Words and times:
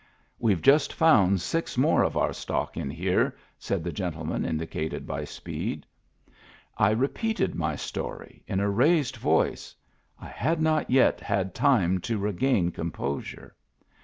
"We've 0.39 0.63
just 0.63 0.93
found 0.93 1.41
six 1.41 1.77
more 1.77 2.01
of 2.01 2.17
our 2.17 2.33
stock 2.33 2.75
in 2.75 2.89
here," 2.89 3.37
said 3.59 3.83
the 3.83 3.91
gentleman 3.91 4.45
indicated 4.45 5.05
by 5.05 5.25
Speed. 5.25 5.85
I 6.75 6.89
repeated 6.89 7.53
my 7.53 7.75
story. 7.75 8.43
in 8.47 8.59
a 8.59 8.67
raised 8.67 9.17
voice— 9.17 9.75
I 10.19 10.29
had 10.29 10.59
not 10.59 10.89
yet 10.89 11.19
had 11.21 11.53
time 11.53 11.99
to 11.99 12.17
regain 12.17 12.71
composure. 12.71 13.55